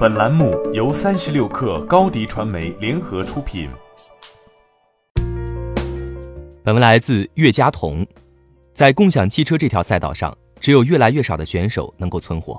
[0.00, 3.68] 本栏目由三十六氪高低传媒联合出品。
[6.64, 8.06] 本文来自岳家彤。
[8.72, 12.58] 在共享汽车这条赛道上，只有越来越少的选手能够存活。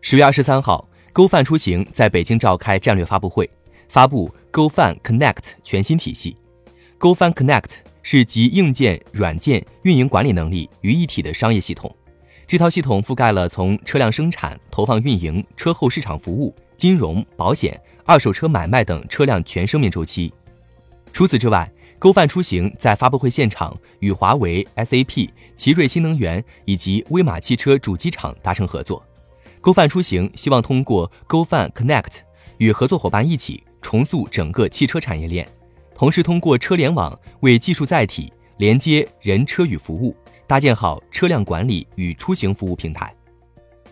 [0.00, 3.48] 十月二十三号，GoFun 出行在北京召开战略发布会，
[3.88, 6.36] 发布 GoFun Connect 全新体系。
[6.98, 7.70] GoFun Connect
[8.02, 11.94] 是集硬件、软件、运营管理能力于一体的商业系统。
[12.50, 20.34] 这套系统覆盖了从车辆生产、投放、运营、车后市场服务、金融、保险、二手车买卖等车辆全生命周期。
[21.12, 29.00] 除此之外，GoFun 出行在发布会现场与华为、SAP、奇瑞新能源以及威马汽车主机厂达成合作。
[29.62, 32.14] GoFun 出行希望通过 GoFun Connect
[32.58, 35.48] 与合作伙伴一起重塑整个汽车产业链，
[35.94, 40.16] 同时通过车联网为技术载体连接人车与服务。
[40.50, 43.14] 搭建好车辆管理与出行服务平台。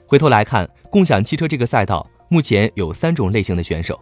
[0.08, 3.96] 回头来看，共享汽车这个赛道目前有三种类型的选手：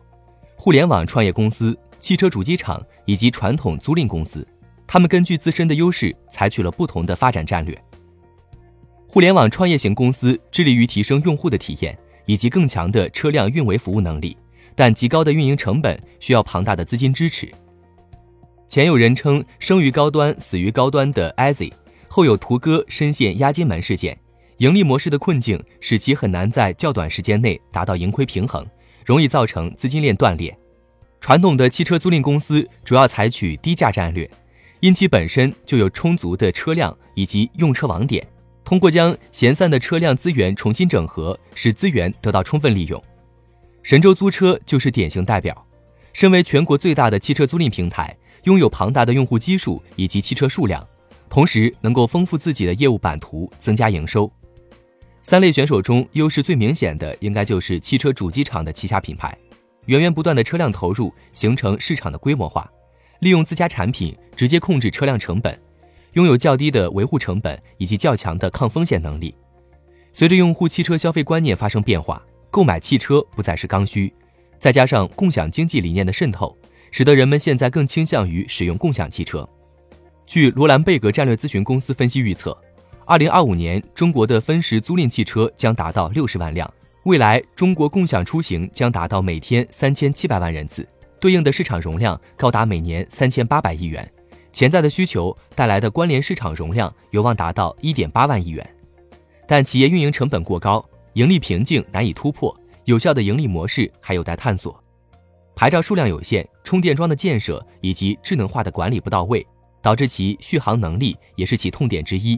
[0.57, 4.49] 互联网创业公司、汽车主机厂以及传统租赁公司。
[4.87, 7.79] 他们根据自身的优势，采取了不同的发展战略。
[9.07, 14.35] 互联网创业型公司致力于提升用户的体验以及更强的车辆运维服务能力，
[14.75, 17.53] 但极高的运营成本需要庞大的资金支持。
[18.67, 21.71] 前有人称“生于高端，死于高端”的 Azi。
[22.09, 24.19] 后有途歌深陷押金门事件，
[24.59, 28.67] 盈利模式的困境使其很难在较短时间内达到盈亏平衡，
[29.05, 30.57] 容易造成资金链断裂。
[31.21, 34.31] 传统的汽车租赁公司主要采取低价战略，
[34.81, 38.25] 因其本身就有充足的车辆以及用车网点，
[38.65, 43.03] 通过将闲散的车辆资源重新整合，使资源得到充分利用。
[43.83, 45.67] 神州租车就是典型代表，
[46.13, 50.87] 身为全国最大的汽车租赁平台，拥有庞大的用户基数以及汽车数量。
[51.37, 54.33] 同时能够丰富自己的业务版图，增加营收。
[55.21, 59.37] 三类选手中，优势最明显的应该就是汽车主机厂的旗下品牌。
[59.85, 62.67] 源源不断的车辆投入，形成市场的规模化，
[63.19, 65.61] 利用自家产品直接控制车辆成本，
[66.15, 69.35] 拥有较低的维护成本以及较强的抗风险能力。
[70.15, 74.11] 随着用户汽车消费观念发生变化，购买汽车不再是刚需，
[74.59, 76.57] 再加上共享经济理念的渗透，
[76.91, 79.47] 使得人们现在更倾向于使用共享汽车。
[80.27, 82.57] 据罗兰贝格战略咨询公司分析预测，
[83.05, 86.69] 二零二五年中国的分时租赁汽车将达到六十万辆，
[87.05, 90.87] 未来中国共享出行将达到每天三千七百万人次，
[91.21, 94.11] 对应的市场容量高达每年三千八百亿元，
[94.53, 98.69] 潜在的需求带来的关联市场容量有望达到一点八万亿元。
[99.47, 102.55] 但企业运营成本过高，盈利瓶颈难以突破，
[102.85, 104.83] 有效的盈利模式还有待探索。
[105.55, 109.47] 牌照数量有限，充电桩的建设以及智能化的管理不到位。
[109.87, 112.37] 导致其续航能力也是其痛点之一，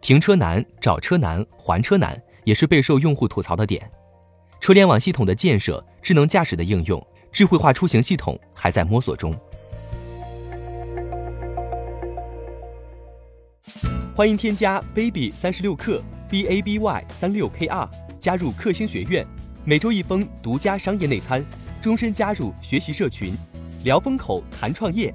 [0.00, 3.88] 停车难、找车难、还车难，也是备受用户吐槽的点。
[4.58, 7.00] 车联网系统的建设、智能驾驶的应用、
[7.30, 9.32] 智慧化出行系统还在摸索中。
[14.12, 17.88] 欢迎添加 baby 三十六克 b a b y 三六 k r
[18.18, 19.24] 加入克星学院，
[19.64, 21.46] 每周一封独家商业内参，
[21.80, 23.36] 终身加入学习社群，
[23.84, 25.14] 聊风口谈创业。